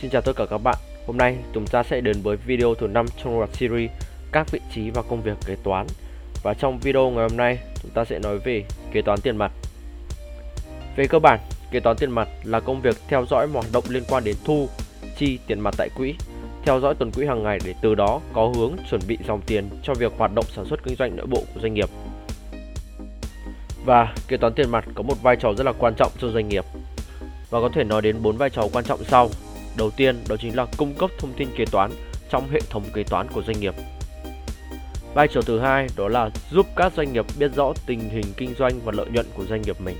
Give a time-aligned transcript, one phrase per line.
[0.00, 0.76] Xin chào tất cả các bạn.
[1.06, 3.90] Hôm nay chúng ta sẽ đến với video thứ 5 trong loạt series
[4.32, 5.86] các vị trí và công việc kế toán.
[6.42, 9.52] Và trong video ngày hôm nay, chúng ta sẽ nói về kế toán tiền mặt.
[10.96, 11.40] Về cơ bản,
[11.70, 14.36] kế toán tiền mặt là công việc theo dõi mọi hoạt động liên quan đến
[14.44, 14.68] thu,
[15.18, 16.14] chi tiền mặt tại quỹ,
[16.64, 19.68] theo dõi tuần quỹ hàng ngày để từ đó có hướng chuẩn bị dòng tiền
[19.82, 21.88] cho việc hoạt động sản xuất kinh doanh nội bộ của doanh nghiệp.
[23.84, 26.48] Và kế toán tiền mặt có một vai trò rất là quan trọng cho doanh
[26.48, 26.64] nghiệp
[27.50, 29.28] và có thể nói đến bốn vai trò quan trọng sau.
[29.76, 31.90] Đầu tiên đó chính là cung cấp thông tin kế toán
[32.30, 33.74] trong hệ thống kế toán của doanh nghiệp.
[35.14, 38.54] Vai trò thứ hai đó là giúp các doanh nghiệp biết rõ tình hình kinh
[38.58, 39.96] doanh và lợi nhuận của doanh nghiệp mình.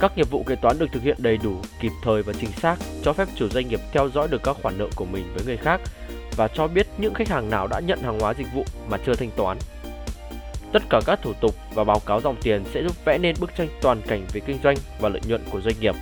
[0.00, 2.76] Các nghiệp vụ kế toán được thực hiện đầy đủ, kịp thời và chính xác,
[3.02, 5.56] cho phép chủ doanh nghiệp theo dõi được các khoản nợ của mình với người
[5.56, 5.80] khác
[6.36, 9.14] và cho biết những khách hàng nào đã nhận hàng hóa dịch vụ mà chưa
[9.14, 9.58] thanh toán.
[10.72, 13.50] Tất cả các thủ tục và báo cáo dòng tiền sẽ giúp vẽ nên bức
[13.56, 15.94] tranh toàn cảnh về kinh doanh và lợi nhuận của doanh nghiệp.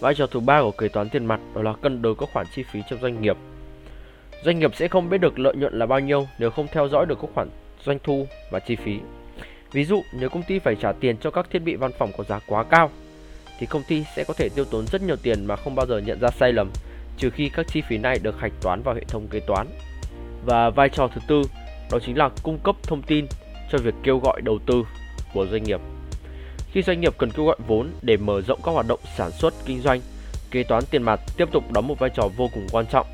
[0.00, 2.46] Vai trò thứ ba của kế toán tiền mặt đó là cân đối các khoản
[2.54, 3.36] chi phí trong doanh nghiệp.
[4.44, 7.06] Doanh nghiệp sẽ không biết được lợi nhuận là bao nhiêu nếu không theo dõi
[7.06, 7.48] được các khoản
[7.84, 8.98] doanh thu và chi phí.
[9.72, 12.24] Ví dụ, nếu công ty phải trả tiền cho các thiết bị văn phòng có
[12.24, 12.90] giá quá cao,
[13.58, 15.98] thì công ty sẽ có thể tiêu tốn rất nhiều tiền mà không bao giờ
[15.98, 16.70] nhận ra sai lầm,
[17.16, 19.66] trừ khi các chi phí này được hạch toán vào hệ thống kế toán.
[20.46, 21.42] Và vai trò thứ tư,
[21.90, 23.26] đó chính là cung cấp thông tin
[23.70, 24.82] cho việc kêu gọi đầu tư
[25.34, 25.80] của doanh nghiệp.
[26.72, 29.54] Khi doanh nghiệp cần kêu gọi vốn để mở rộng các hoạt động sản xuất,
[29.66, 30.00] kinh doanh,
[30.50, 33.06] kế toán tiền mặt tiếp tục đóng một vai trò vô cùng quan trọng.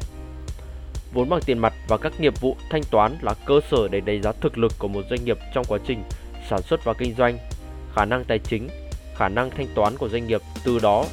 [1.13, 4.23] Vốn bằng tiền mặt và các nghiệp vụ thanh toán là cơ sở để đánh
[4.23, 6.03] giá thực lực của một doanh nghiệp trong quá trình
[6.51, 7.39] sản xuất và kinh doanh,
[7.95, 8.69] khả năng tài chính,
[9.17, 11.05] khả năng thanh toán của doanh nghiệp từ đó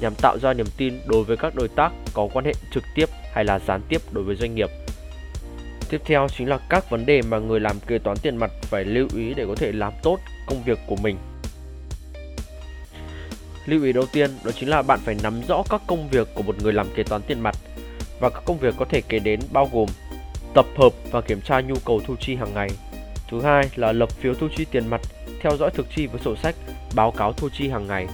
[0.00, 3.08] nhằm tạo ra niềm tin đối với các đối tác có quan hệ trực tiếp
[3.32, 4.70] hay là gián tiếp đối với doanh nghiệp.
[5.90, 8.84] Tiếp theo chính là các vấn đề mà người làm kế toán tiền mặt phải
[8.84, 11.16] lưu ý để có thể làm tốt công việc của mình.
[13.70, 16.42] Lưu ý đầu tiên đó chính là bạn phải nắm rõ các công việc của
[16.42, 17.56] một người làm kế toán tiền mặt
[18.20, 19.88] và các công việc có thể kể đến bao gồm
[20.54, 22.68] tập hợp và kiểm tra nhu cầu thu chi hàng ngày.
[23.30, 25.00] Thứ hai là lập phiếu thu chi tiền mặt,
[25.40, 26.54] theo dõi thực chi với sổ sách,
[26.94, 28.06] báo cáo thu chi hàng ngày.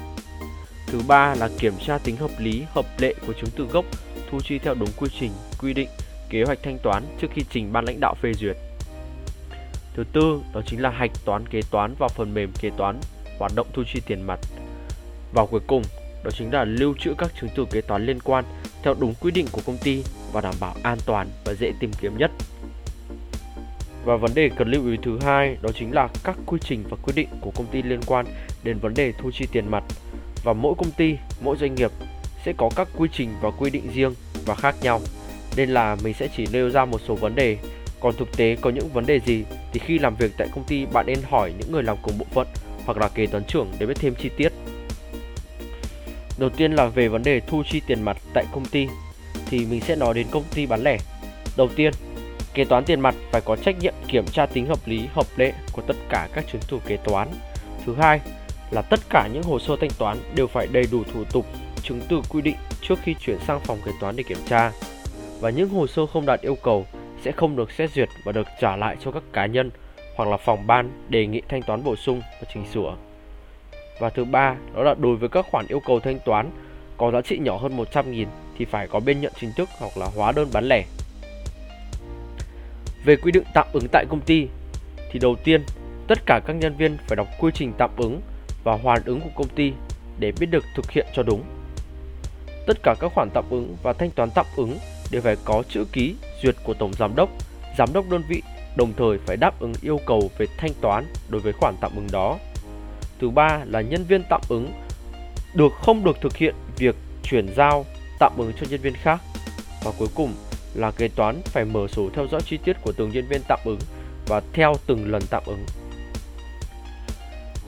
[0.87, 3.85] Thứ ba là kiểm tra tính hợp lý, hợp lệ của chứng từ gốc,
[4.31, 5.89] thu chi theo đúng quy trình, quy định,
[6.31, 8.57] kế hoạch thanh toán trước khi trình ban lãnh đạo phê duyệt.
[9.95, 13.01] Thứ tư đó chính là hạch toán kế toán vào phần mềm kế toán,
[13.39, 14.39] hoạt động thu chi tiền mặt.
[15.33, 15.83] Và cuối cùng,
[16.25, 18.45] đó chính là lưu trữ các chứng từ kế toán liên quan
[18.83, 21.91] theo đúng quy định của công ty và đảm bảo an toàn và dễ tìm
[22.01, 22.31] kiếm nhất.
[24.05, 26.97] Và vấn đề cần lưu ý thứ hai đó chính là các quy trình và
[27.03, 28.27] quy định của công ty liên quan
[28.65, 29.85] đến vấn đề thu chi tiền mặt.
[30.45, 31.91] Và mỗi công ty, mỗi doanh nghiệp
[32.45, 34.15] sẽ có các quy trình và quy định riêng
[34.47, 35.01] và khác nhau.
[35.57, 37.59] Nên là mình sẽ chỉ nêu ra một số vấn đề,
[38.01, 40.87] còn thực tế có những vấn đề gì thì khi làm việc tại công ty
[40.93, 42.47] bạn nên hỏi những người làm cùng bộ phận
[42.85, 44.53] hoặc là kế toán trưởng để biết thêm chi tiết.
[46.39, 48.89] Đầu tiên là về vấn đề thu chi tiền mặt tại công ty
[49.47, 50.99] thì mình sẽ nói đến công ty bán lẻ.
[51.57, 51.93] Đầu tiên,
[52.55, 55.53] kế toán tiền mặt phải có trách nhiệm kiểm tra tính hợp lý, hợp lệ
[55.73, 57.29] của tất cả các chứng từ kế toán.
[57.87, 58.21] Thứ hai
[58.71, 61.47] là tất cả những hồ sơ thanh toán đều phải đầy đủ thủ tục,
[61.83, 64.73] chứng từ quy định trước khi chuyển sang phòng kế toán để kiểm tra.
[65.41, 66.87] Và những hồ sơ không đạt yêu cầu
[67.25, 69.71] sẽ không được xét duyệt và được trả lại cho các cá nhân
[70.17, 72.97] hoặc là phòng ban đề nghị thanh toán bổ sung và chỉnh sửa.
[73.99, 76.51] Và thứ ba, đó là đối với các khoản yêu cầu thanh toán
[76.97, 78.27] có giá trị nhỏ hơn 100.000
[78.59, 80.85] thì phải có bên nhận chính thức hoặc là hóa đơn bán lẻ.
[83.05, 84.47] Về quy định tạm ứng tại công ty
[85.11, 85.65] thì đầu tiên,
[86.09, 88.21] tất cả các nhân viên phải đọc quy trình tạm ứng
[88.65, 89.73] và hoàn ứng của công ty
[90.19, 91.43] để biết được thực hiện cho đúng.
[92.67, 94.79] Tất cả các khoản tạm ứng và thanh toán tạm ứng
[95.11, 97.31] đều phải có chữ ký duyệt của tổng giám đốc,
[97.79, 98.43] giám đốc đơn vị,
[98.77, 102.07] đồng thời phải đáp ứng yêu cầu về thanh toán đối với khoản tạm ứng
[102.13, 102.39] đó.
[103.21, 104.73] Thứ ba là nhân viên tạm ứng
[105.55, 107.85] được không được thực hiện việc chuyển giao
[108.19, 109.21] tạm ứng cho nhân viên khác.
[109.85, 110.35] Và cuối cùng
[110.75, 113.59] là kế toán phải mở sổ theo dõi chi tiết của từng nhân viên tạm
[113.65, 113.79] ứng
[114.27, 115.65] và theo từng lần tạm ứng.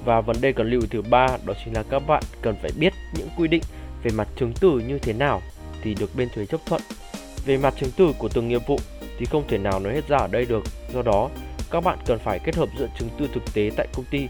[0.05, 2.71] Và vấn đề cần lưu ý thứ ba đó chính là các bạn cần phải
[2.79, 3.63] biết những quy định
[4.03, 5.43] về mặt chứng từ như thế nào
[5.83, 6.83] thì được bên thuế chấp thuận.
[7.45, 8.79] Về mặt chứng từ của từng nghiệp vụ
[9.19, 10.63] thì không thể nào nói hết ra ở đây được.
[10.95, 11.31] Do đó,
[11.71, 14.29] các bạn cần phải kết hợp giữa chứng từ thực tế tại công ty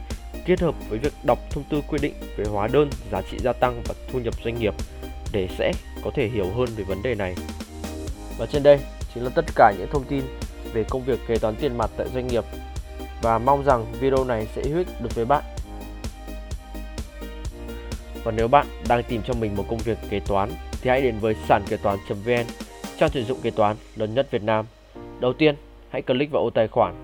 [0.49, 3.53] kết hợp với việc đọc thông tư quy định về hóa đơn, giá trị gia
[3.53, 4.75] tăng và thu nhập doanh nghiệp
[5.33, 5.73] để sẽ
[6.05, 7.35] có thể hiểu hơn về vấn đề này.
[8.39, 8.81] Và trên đây
[9.15, 10.23] chính là tất cả những thông tin
[10.73, 12.45] về công việc kế toán tiền mặt tại doanh nghiệp
[13.23, 15.45] và mong rằng video này sẽ hữu ích được với bạn.
[18.25, 20.51] Và nếu bạn đang tìm cho mình một công việc kế toán
[20.83, 22.47] thì hãy đến với sàn kế toán.vn,
[22.99, 24.67] trang tuyển dụng kế toán lớn nhất Việt Nam.
[25.21, 25.55] Đầu tiên,
[25.91, 26.95] hãy click vào ô tài khoản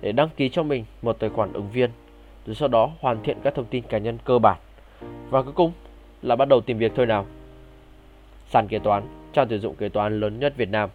[0.00, 1.90] để đăng ký cho mình một tài khoản ứng viên
[2.46, 4.58] rồi sau đó hoàn thiện các thông tin cá nhân cơ bản.
[5.30, 5.72] Và cuối cùng
[6.22, 7.26] là bắt đầu tìm việc thôi nào.
[8.50, 9.02] Sàn kế toán,
[9.32, 10.90] trang tuyển dụng kế toán lớn nhất Việt Nam.